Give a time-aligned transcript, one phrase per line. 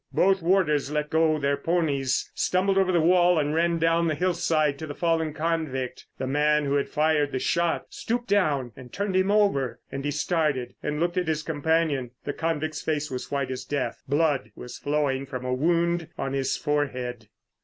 [0.13, 4.33] Both warders let go their ponies, stumbled over the wall and ran down the hill
[4.33, 6.07] side to the fallen convict.
[6.17, 9.79] The man who had fired the shot stooped down and turned him over.
[9.91, 12.09] And he started and looked at his companion.
[12.23, 16.57] The convict's face was white as death; blood was flowing from a wound on his
[16.57, 17.27] forehead.